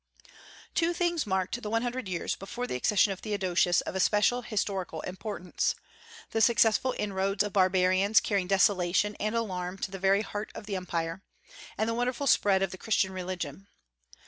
Two 0.73 0.95
things 0.95 1.27
marked 1.27 1.61
the 1.61 1.69
one 1.69 1.83
hundred 1.83 2.07
years 2.09 2.35
before 2.35 2.65
the 2.65 2.73
accession 2.75 3.11
of 3.13 3.19
Theodosius 3.19 3.81
of 3.81 3.95
especial 3.95 4.41
historical 4.41 5.01
importance, 5.01 5.75
the 6.31 6.41
successful 6.41 6.95
inroads 6.97 7.43
of 7.43 7.53
barbarians 7.53 8.19
carrying 8.19 8.47
desolation 8.47 9.15
and 9.19 9.35
alarm 9.35 9.77
to 9.77 9.91
the 9.91 9.99
very 9.99 10.23
heart 10.23 10.51
of 10.55 10.65
the 10.65 10.75
Empire; 10.75 11.21
and 11.77 11.87
the 11.87 11.93
wonderful 11.93 12.25
spread 12.25 12.63
of 12.63 12.71
the 12.71 12.79
Christian 12.79 13.11
religion. 13.11 13.67